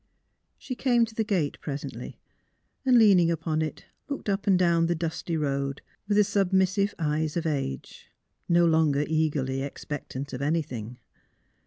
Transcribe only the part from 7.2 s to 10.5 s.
of age, no longer eagerly ex pectant of